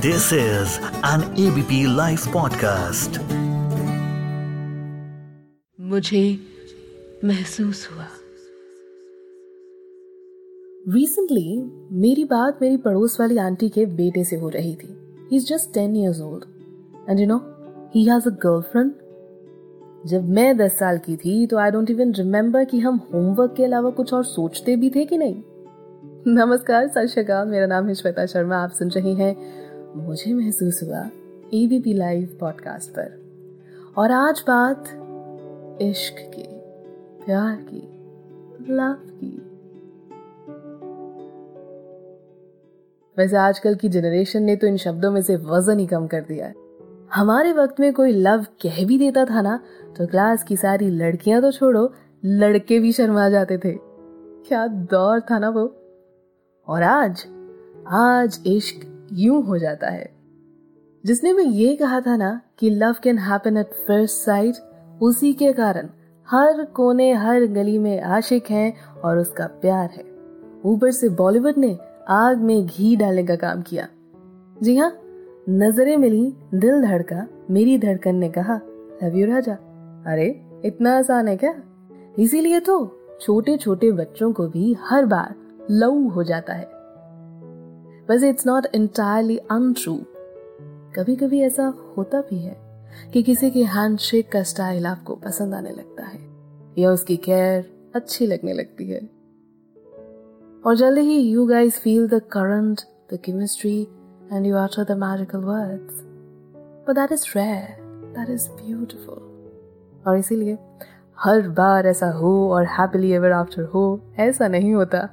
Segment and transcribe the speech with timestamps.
[0.00, 0.68] This is
[1.04, 3.18] an ABP Life podcast.
[5.80, 6.38] मुझे
[7.24, 8.06] महसूस हुआ।
[10.94, 15.46] रिसेंटली मेरी बात मेरी पड़ोस वाली आंटी के बेटे से हो रही थी। He is
[15.46, 16.44] just ten years old
[17.10, 17.40] and you know
[17.94, 18.92] he has a girlfriend
[20.06, 23.64] जब मैं दस साल की थी तो आई डोंट इवन रिमेम्बर कि हम होमवर्क के
[23.64, 25.42] अलावा कुछ और सोचते भी थे कि नहीं।
[26.26, 29.59] नमस्कार सत श्रीकाल मेरा नाम है श्वेता शर्मा। आप सुन रहे हैं
[29.96, 31.00] मुझे महसूस हुआ
[31.54, 33.20] एबीपी लाइव पॉडकास्ट पर।
[33.96, 34.84] और आज बात
[35.82, 36.42] इश्क की,
[37.24, 37.82] प्यार की,
[38.74, 39.42] लव की।
[43.18, 46.46] वैसे आजकल की जनरेशन ने तो इन शब्दों में से वज़न ही कम कर दिया
[46.46, 46.54] है।
[47.14, 49.60] हमारे वक्त में कोई लव कह भी देता था ना
[49.98, 51.92] तो क्लास की सारी लड़कियाँ तो छोड़ो,
[52.24, 53.78] लड़के भी शर्मा जाते थे।
[54.48, 55.76] क्या दौर था ना वो।
[56.68, 57.26] और आज
[57.88, 60.10] आज इश्क यूँ हो जाता है।
[61.06, 64.54] जिसने भी ये कहा था ना कि love can happen at first sight
[65.02, 65.88] उसी के कारण
[66.30, 70.04] हर कोने, हर गली में आशिक हैं और उसका प्यार है।
[70.64, 73.88] ऊपर से बॉलीवुड ने आग में घी डालने का काम किया।
[74.62, 75.00] जी हाँ
[75.48, 78.60] नज़रें मिली दिल धड़का, मेरी धड़कन ने कहा
[79.02, 79.54] लव यू राजा।
[80.06, 81.54] अरे, इतना आसान है क्या?
[82.18, 85.34] इसीलिए तो छोटे छोटे बच्चों को भी हर बार
[85.70, 86.79] लव हो जाता है।
[88.10, 89.96] वैसे इट्स नॉट इंटायरली अनट्रू
[90.96, 92.56] कभी कभी ऐसा होता भी है
[93.12, 96.20] कि किसी की हैंडशेक का स्टाइल आपको पसंद आने लगता है,
[96.78, 99.00] या उसकी केयर अच्छी लगने लगती है।
[100.66, 102.80] और जल्दी ही you guys feel the current
[103.12, 103.88] the chemistry
[104.32, 106.02] and you are the magical words
[106.88, 107.76] but that is rare
[108.18, 110.58] that is beautiful और इसीलिए
[111.18, 115.08] हर बार ऐसा हो और हैप्पीली एवर आफ्टर हो, ऐसा नहीं होता।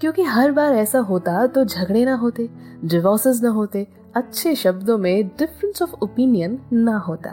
[0.00, 2.48] क्योंकि हर बार ऐसा होता तो झगड़े ना होते
[2.84, 7.30] डिवोर्सेस ना होते, अच्छे शब्दों में डिफरेंस ऑफ़ ओपिनियन ना होता।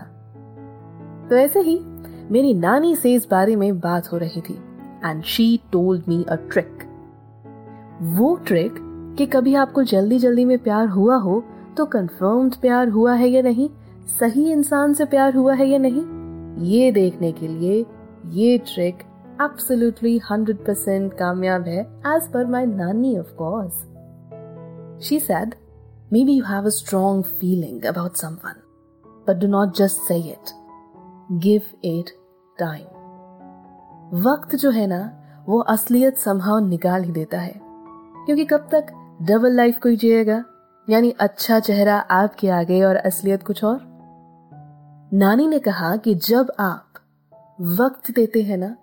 [1.29, 1.79] तो ऐसे ही
[2.31, 4.59] मेरी नानी से इस बारे में बात हो रही थी
[5.05, 6.83] and she told me a trick
[8.17, 8.75] वो ट्रिक
[9.17, 11.43] कि कभी आपको जल्दी जल्दी में प्यार हुआ हो
[11.77, 13.69] तो कंफर्म्ड प्यार हुआ है या नहीं,
[14.19, 16.03] सही इंसान से प्यार हुआ है या नहीं,
[16.65, 17.85] ये देखने के लिए
[18.25, 19.03] ये ट्रिक
[19.39, 23.85] absolutely 100% कामयाब है as per my nanny of course.
[24.99, 25.55] She said,
[26.11, 28.61] maybe you have a strong feeling about someone,
[29.27, 30.53] but do not just say it.
[31.39, 32.13] Give it
[32.57, 32.87] time.
[34.13, 34.99] वक्त जो है ना
[35.47, 37.53] वो असलियत संभाव निकाल ही देता है
[38.25, 40.43] क्योंकि कब तक डबल लाइफ कोई जिएगा
[40.89, 43.79] यानी अच्छा चेहरा आपके आगे और असलियत कुछ और
[45.13, 46.83] नानी ने कहा कि जब आप
[47.61, 48.75] वक्त देते हैं ना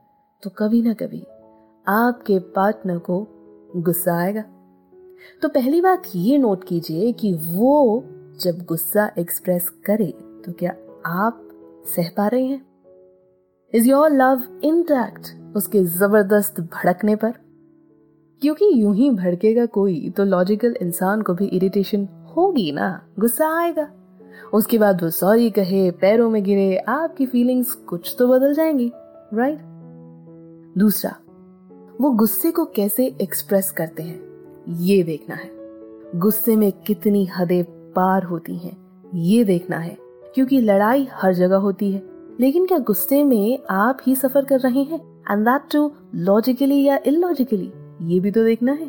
[0.44, 1.26] तो कभी ना कभी
[1.88, 3.26] आपके पार्टनर को
[3.76, 4.44] गुस्सा आएगा।
[5.42, 8.04] तो पहली बात ये नोट कीजिए कि वो
[8.40, 10.74] जब गुस्सा एक्सप्रेस करे तो क्या
[11.06, 11.48] आप
[11.86, 12.66] सह पा रहे हैं?
[13.74, 17.30] इज़ योर लव इंटैक्ट उसके ज़बरदस्त भड़कने पर?
[18.42, 23.90] क्योंकि यूँ ही भड़केगा कोई तो लॉजिकल इंसान को भी इरिटेशन होगी ना, गुस्सा आएगा।
[24.54, 28.92] उसके बाद वो सॉरी कहे, पैरों में गिरे, आपकी फीलिंग्स कुछ तो बदल जाएँगी
[29.34, 29.73] राइट right?
[30.76, 31.10] दूसरा,
[32.00, 34.20] वो गुस्से को कैसे एक्सप्रेस करते हैं,
[34.78, 35.50] ये देखना है।
[36.16, 37.62] गुस्से में कितनी हदें
[37.92, 38.76] पार होती हैं,
[39.14, 39.96] ये देखना है,
[40.34, 42.02] क्योंकि लड़ाई हर जगह होती है।
[42.40, 46.98] लेकिन क्या गुस्से में आप ही सफ़र कर रहे हैं एंड दैट टू लॉजिकली या
[47.06, 48.88] इलॉजिकली ये भी तो देखना है।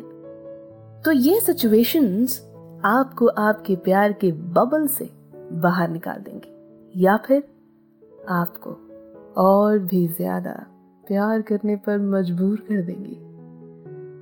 [1.02, 2.40] तो ये सिचुएशंस
[2.84, 5.10] आपको आपके प्यार के बबल से
[5.54, 6.54] बाहर निकाल देंगे,
[6.94, 7.42] या फिर
[8.30, 8.70] आपको
[9.38, 10.64] और भी ज़्यादा
[11.08, 13.16] प्यार करने पर मजबूर कर देंगी।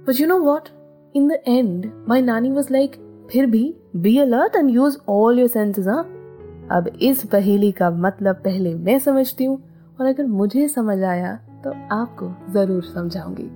[0.06, 0.68] But you know what
[1.14, 2.96] in the end my नानी वॉज़ लाइक
[3.30, 6.02] फिर भी be alert and use all your senses हाँ
[6.72, 9.58] अब इस पहेली का मतलब पहले मैं समझती हूँ,
[10.00, 11.34] और अगर मुझे समझ आया
[11.64, 13.48] तो आपको ज़रूर समझाऊँगी।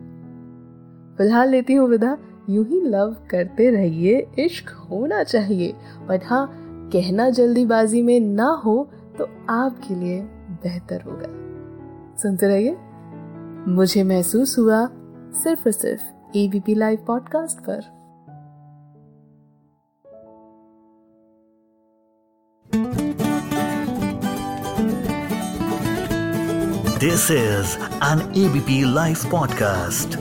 [1.17, 2.17] फ़िलहाल लेती हूँ विदा।
[2.51, 5.73] यूँ ही लव करते रहिए, इश्क होना चाहिए।
[6.09, 6.47] बट हाँ
[6.93, 8.77] कहना जल्दीबाजी में ना हो
[9.19, 10.21] तो आपके लिए
[10.63, 11.27] बेहतर होगा।
[12.23, 12.77] सुनते रहिए।
[13.69, 14.87] मुझे महसूस हुआ
[15.43, 17.81] सिर्फ़ और सिर्फ़ एबीपी लाइव पॉडकास्ट पर।
[26.99, 30.19] This is an ABP live podcast